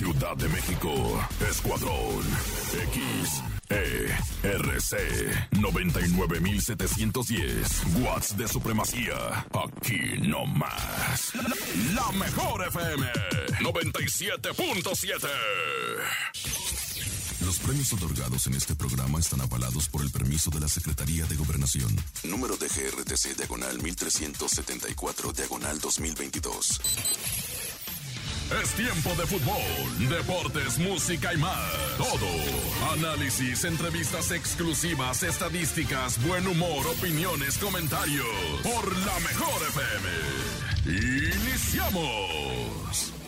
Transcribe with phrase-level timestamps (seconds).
[0.00, 0.90] Ciudad de México,
[1.46, 2.24] Escuadrón.
[2.84, 4.08] X, E,
[4.42, 4.96] R, C,
[5.50, 7.82] 99710.
[8.00, 9.44] Watts de supremacía.
[9.52, 11.34] Aquí no más.
[11.94, 13.12] La mejor FM,
[13.60, 15.28] 97.7.
[17.44, 21.36] Los premios otorgados en este programa están avalados por el permiso de la Secretaría de
[21.36, 21.94] Gobernación.
[22.24, 26.80] Número de GRTC Diagonal 1374 Diagonal 2022.
[28.50, 31.72] Es tiempo de fútbol, deportes, música y más.
[31.96, 32.26] Todo.
[32.92, 38.26] Análisis, entrevistas exclusivas, estadísticas, buen humor, opiniones, comentarios.
[38.64, 40.08] Por la mejor FM.
[41.36, 43.19] Iniciamos.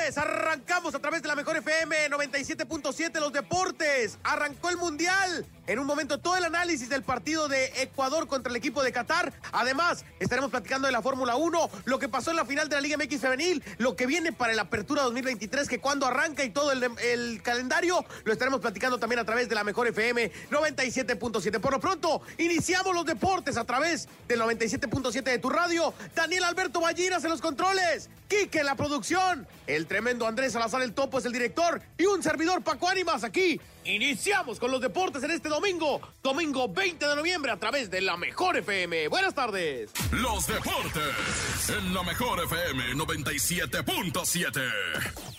[0.00, 5.86] Arrancamos a través de la mejor FM 97.7 los deportes, arrancó el Mundial, en un
[5.86, 10.50] momento todo el análisis del partido de Ecuador contra el equipo de Qatar, además estaremos
[10.50, 13.20] platicando de la Fórmula 1, lo que pasó en la final de la Liga MX
[13.20, 17.42] femenil, lo que viene para la apertura 2023, que cuando arranca y todo el, el
[17.42, 21.60] calendario, lo estaremos platicando también a través de la mejor FM 97.7.
[21.60, 26.80] Por lo pronto, iniciamos los deportes a través del 97.7 de tu radio, Daniel Alberto
[26.80, 31.24] Ballinas en los controles, Quique en la producción, el tremendo Andrés Salazar el Topo es
[31.24, 33.60] el director y un servidor Paco Ánimas aquí.
[33.84, 38.16] Iniciamos con los deportes en este domingo, domingo 20 de noviembre a través de la
[38.16, 39.08] Mejor FM.
[39.08, 39.90] Buenas tardes.
[40.12, 44.60] Los deportes en la Mejor FM 97.7.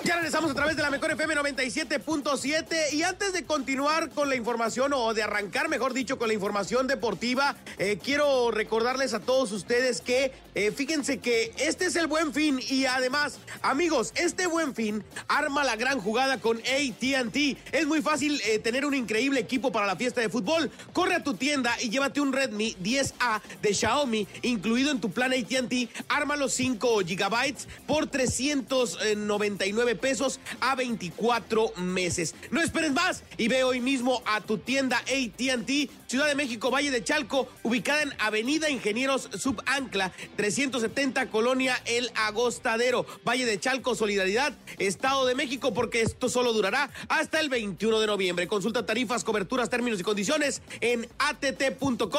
[0.03, 4.35] Ya regresamos a través de la Mejor FM 97.7 y antes de continuar con la
[4.35, 9.51] información o de arrancar, mejor dicho, con la información deportiva, eh, quiero recordarles a todos
[9.51, 14.75] ustedes que eh, fíjense que este es el buen fin y además, amigos, este buen
[14.75, 17.35] fin arma la gran jugada con ATT.
[17.71, 20.71] Es muy fácil eh, tener un increíble equipo para la fiesta de fútbol.
[20.93, 25.33] Corre a tu tienda y llévate un Redmi 10A de Xiaomi incluido en tu plan
[25.33, 25.89] ATT.
[26.09, 32.35] Arma los 5 gigabytes por 399 pesos a 24 meses.
[32.49, 36.91] No esperes más y ve hoy mismo a tu tienda ATT Ciudad de México, Valle
[36.91, 44.30] de Chalco, ubicada en Avenida Ingenieros Subancla, 370 Colonia El Agostadero, Valle de Chalco, Solidaridad,
[44.79, 48.47] Estado de México, porque esto solo durará hasta el 21 de noviembre.
[48.47, 52.11] Consulta tarifas, coberturas, términos y condiciones en att.com.mx.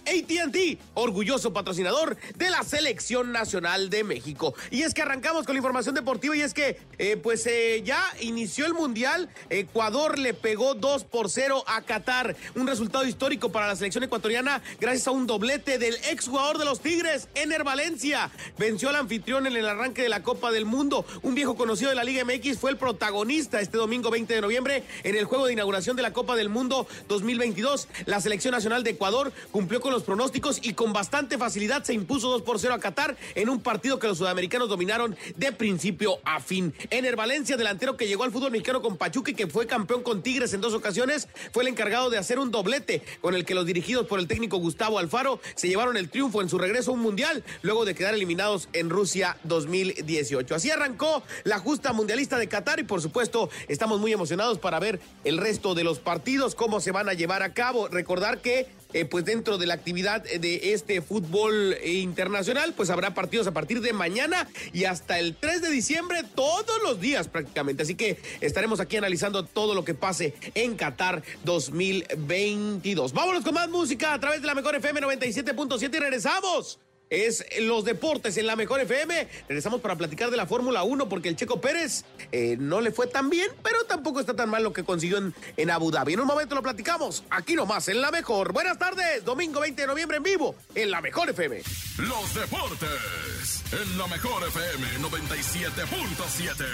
[0.00, 4.54] ATT, orgulloso patrocinador de la Selección Nacional de México.
[4.70, 8.02] Y es que arrancamos con la información deportiva y es que eh, pues eh, ya
[8.20, 9.28] inició el Mundial.
[9.50, 14.62] Ecuador le pegó 2 por 0 a Qatar un resultado histórico para la selección ecuatoriana
[14.80, 18.30] gracias a un doblete del exjugador de los Tigres, Ener Valencia.
[18.58, 20.77] Venció al anfitrión en el arranque de la Copa del Mundo.
[21.22, 24.84] Un viejo conocido de la Liga MX fue el protagonista este domingo 20 de noviembre
[25.02, 27.88] en el juego de inauguración de la Copa del Mundo 2022.
[28.06, 32.30] La selección nacional de Ecuador cumplió con los pronósticos y con bastante facilidad se impuso
[32.30, 36.38] 2 por 0 a Qatar en un partido que los sudamericanos dominaron de principio a
[36.38, 36.72] fin.
[36.90, 40.22] Ener Valencia, delantero que llegó al fútbol mexicano con Pachuca y que fue campeón con
[40.22, 43.66] Tigres en dos ocasiones, fue el encargado de hacer un doblete con el que los
[43.66, 47.00] dirigidos por el técnico Gustavo Alfaro se llevaron el triunfo en su regreso a un
[47.00, 50.54] mundial luego de quedar eliminados en Rusia 2018.
[50.54, 55.00] Así arrancó la justa mundialista de Qatar y por supuesto estamos muy emocionados para ver
[55.24, 57.88] el resto de los partidos, cómo se van a llevar a cabo.
[57.88, 63.46] Recordar que eh, pues dentro de la actividad de este fútbol internacional, pues habrá partidos
[63.46, 67.82] a partir de mañana y hasta el 3 de diciembre, todos los días prácticamente.
[67.82, 73.12] Así que estaremos aquí analizando todo lo que pase en Qatar 2022.
[73.12, 76.78] Vámonos con más música a través de la mejor FM 97.7 y regresamos
[77.10, 79.28] es los deportes en la mejor FM.
[79.48, 83.06] Regresamos para platicar de la Fórmula 1 porque el Checo Pérez eh, no le fue
[83.06, 86.14] tan bien, pero tampoco está tan mal lo que consiguió en, en, Abu Dhabi.
[86.14, 88.52] En un momento lo platicamos aquí nomás en la mejor.
[88.52, 91.62] Buenas tardes, domingo 20 de noviembre en vivo en la mejor FM.
[91.98, 96.64] Los deportes en la mejor FM 97.7.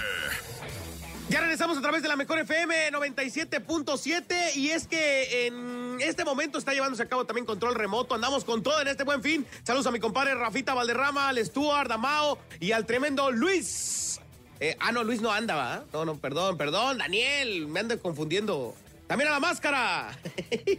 [1.31, 6.59] Ya regresamos a través de la mejor FM 97.7 y es que en este momento
[6.59, 8.15] está llevándose a cabo también control remoto.
[8.15, 9.47] Andamos con todo en este buen fin.
[9.63, 14.21] Saludos a mi compadre Rafita Valderrama, al Stuart, Amao y al tremendo Luis.
[14.61, 15.85] Eh, ah, no, Luis no anda, ¿va?
[15.93, 18.75] No, no, perdón, perdón, Daniel, me ando confundiendo.
[19.07, 20.19] También a la máscara.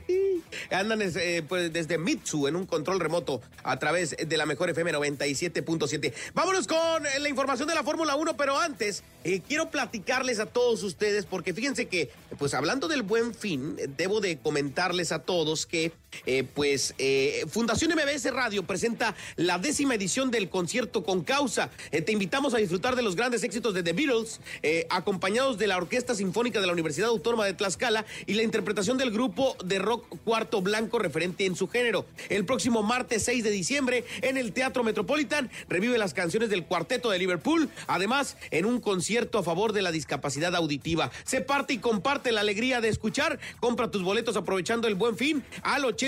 [0.71, 4.93] Andan eh, pues, desde Mitsu en un control remoto a través de la mejor FM
[4.93, 6.13] 97.7.
[6.33, 10.47] Vámonos con eh, la información de la Fórmula 1, pero antes eh, quiero platicarles a
[10.47, 15.65] todos ustedes porque fíjense que pues hablando del buen fin, debo de comentarles a todos
[15.65, 15.91] que
[16.25, 21.69] eh, pues eh, Fundación MBS Radio presenta la décima edición del concierto con causa.
[21.91, 24.39] Eh, te invitamos a disfrutar de los grandes éxitos de The Beatles,
[24.89, 29.11] acompañados de la Orquesta Sinfónica de la Universidad Autónoma de Tlaxcala y la interpretación del
[29.11, 32.05] grupo de rock Cuarto Blanco referente en su género.
[32.29, 37.09] El próximo martes 6 de diciembre en el Teatro Metropolitan revive las canciones del cuarteto
[37.09, 41.11] de Liverpool, además en un concierto a favor de la discapacidad auditiva.
[41.23, 43.39] Se parte y comparte la alegría de escuchar.
[43.59, 46.04] Compra tus boletos aprovechando el buen fin al 80%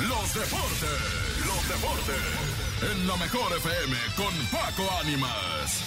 [0.00, 2.92] Los deportes, los deportes.
[2.92, 5.82] En la Mejor FM con Paco Ánimas.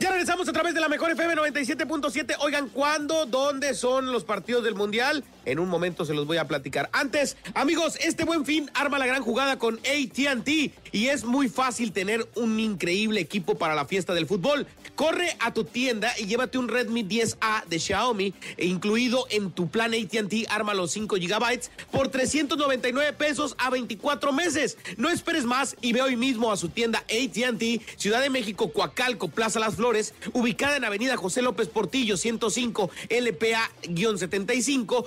[0.00, 2.36] Ya regresamos a través de la mejor FM 97.7.
[2.40, 3.26] Oigan, ¿cuándo?
[3.26, 5.22] ¿Dónde son los partidos del Mundial?
[5.44, 6.90] En un momento se los voy a platicar.
[6.92, 10.48] Antes, amigos, este buen fin arma la gran jugada con ATT
[10.92, 14.66] y es muy fácil tener un increíble equipo para la fiesta del fútbol.
[14.94, 19.68] Corre a tu tienda y llévate un Redmi 10A de Xiaomi, e incluido en tu
[19.68, 21.60] plan ATT Arma los 5 GB
[21.90, 24.76] por 399 pesos a 24 meses.
[24.96, 27.62] No esperes más y ve hoy mismo a su tienda ATT,
[27.96, 35.06] Ciudad de México, Coacalco, Plaza Las Flores, ubicada en Avenida José López Portillo, 105 LPA-75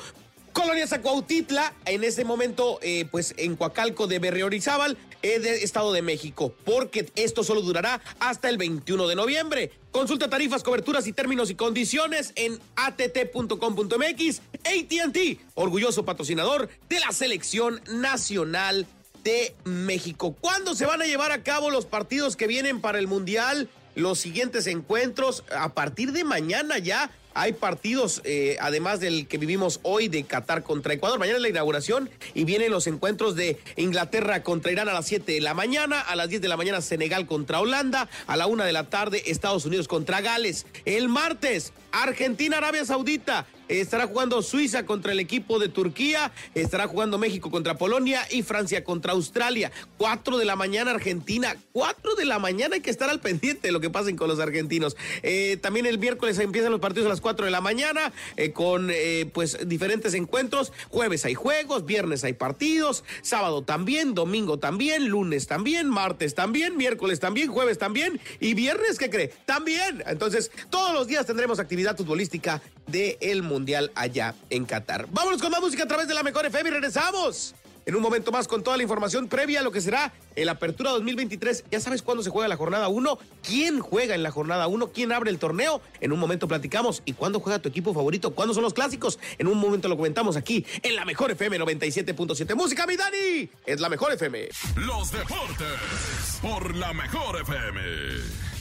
[0.54, 6.04] Colonia Zacuautitla, en ese momento, eh, pues en Coacalco de Berriorizábal, eh, de Estado de
[6.04, 9.72] México, porque esto solo durará hasta el 21 de noviembre.
[9.92, 14.42] Consulta tarifas, coberturas y términos y condiciones en att.com.mx.
[14.64, 18.86] ATT, orgulloso patrocinador de la Selección Nacional
[19.24, 20.36] de México.
[20.40, 23.70] ¿Cuándo se van a llevar a cabo los partidos que vienen para el Mundial?
[23.96, 29.80] Los siguientes encuentros a partir de mañana ya hay partidos, eh, además del que vivimos
[29.84, 31.20] hoy de Qatar contra Ecuador.
[31.20, 35.32] Mañana es la inauguración y vienen los encuentros de Inglaterra contra Irán a las 7
[35.32, 38.64] de la mañana, a las 10 de la mañana Senegal contra Holanda, a la 1
[38.64, 40.66] de la tarde Estados Unidos contra Gales.
[40.86, 43.46] El martes, Argentina, Arabia Saudita.
[43.68, 48.84] Estará jugando Suiza contra el equipo de Turquía, estará jugando México contra Polonia y Francia
[48.84, 49.72] contra Australia.
[49.98, 53.72] 4 de la mañana Argentina, 4 de la mañana hay que estar al pendiente de
[53.72, 54.96] lo que pasen con los argentinos.
[55.22, 58.90] Eh, también el miércoles empiezan los partidos a las 4 de la mañana eh, con
[58.92, 60.72] eh, pues diferentes encuentros.
[60.90, 67.20] Jueves hay juegos, viernes hay partidos, sábado también, domingo también, lunes también, martes también, miércoles
[67.20, 69.32] también, jueves también y viernes, ¿qué cree?
[69.46, 70.04] También.
[70.08, 75.08] Entonces, todos los días tendremos actividad futbolística del Mundial allá en Qatar.
[75.10, 77.56] Vámonos con más música a través de la Mejor FM y regresamos
[77.86, 80.92] en un momento más con toda la información previa a lo que será el Apertura
[80.92, 81.64] 2023.
[81.72, 85.14] Ya sabes cuándo se juega la jornada 1, quién juega en la jornada 1, quién
[85.14, 85.82] abre el torneo.
[86.02, 89.18] En un momento platicamos y cuándo juega tu equipo favorito, cuándo son los clásicos.
[89.38, 92.56] En un momento lo comentamos aquí en la Mejor FM 97.7.
[92.56, 94.50] Música, mi Dani, es la Mejor FM.
[94.76, 98.53] Los deportes por la Mejor FM.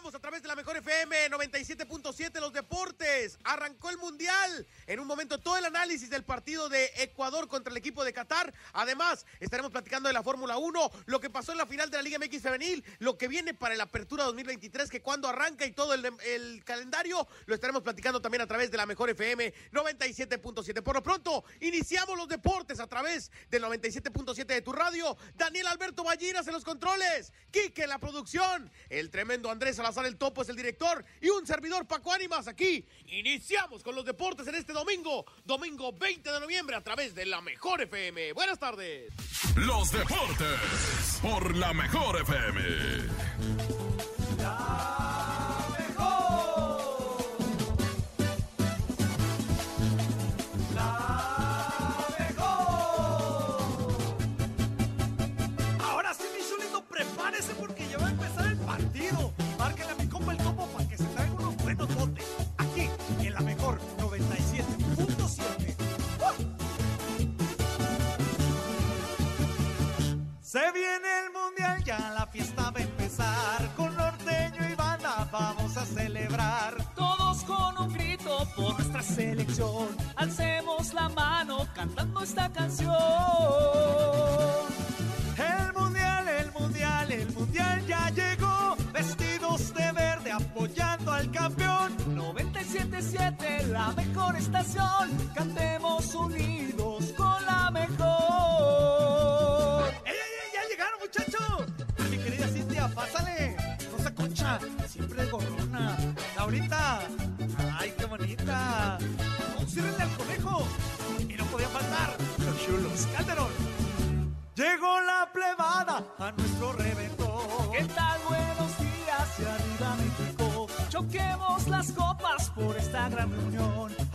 [0.00, 2.99] Arrancamos a través de la mejor FM 97.7 los deportes,
[3.44, 7.76] arrancó el Mundial, en un momento todo el análisis del partido de Ecuador contra el
[7.76, 11.66] equipo de Qatar, además estaremos platicando de la Fórmula 1, lo que pasó en la
[11.66, 15.28] final de la Liga MX femenil, lo que viene para la Apertura 2023, que cuando
[15.28, 19.52] arranca y todo el, calendario, lo estaremos platicando también a través de la mejor FM
[19.72, 20.82] 97.7.
[20.82, 26.04] Por lo pronto, iniciamos los deportes a través del 97.7 de tu radio, Daniel Alberto
[26.04, 30.48] Ballinas en los controles, Quique en la producción, el tremendo Andrés Salazar el Topo es
[30.48, 31.04] el director.
[31.20, 32.86] Y un servidor Paco Ánimas aquí.
[33.12, 37.40] Iniciamos con los deportes en este domingo, domingo 20 de noviembre a través de la
[37.40, 38.32] Mejor FM.
[38.34, 39.12] Buenas tardes.
[39.56, 42.60] Los deportes por la Mejor FM.
[94.50, 95.29] Estación,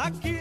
[0.05, 0.34] Aqui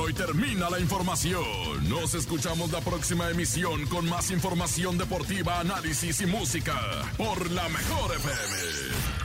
[0.00, 1.44] 4 y termina la información.
[1.88, 6.74] Nos escuchamos la próxima emisión con más información deportiva, análisis y música
[7.16, 9.19] por la mejor FM.